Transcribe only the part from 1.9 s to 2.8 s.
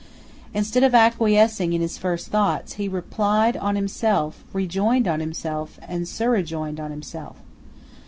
first thoughts,